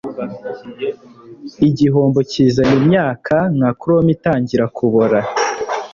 igihombo 1.67 2.19
kizana 2.31 2.73
imyaka, 2.81 3.35
nka 3.55 3.69
chrome 3.79 4.09
itangira 4.15 4.65
kubora 4.77 5.19